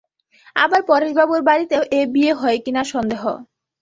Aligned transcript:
আবার 0.55 0.81
পরেশবাবুর 0.89 1.41
বাড়িতেও 1.43 1.83
এ 1.91 2.01
বিয়ে 2.13 2.33
হয় 2.33 2.57
কি 2.63 2.71
না 2.71 2.83
সন্দেহ। 2.93 3.23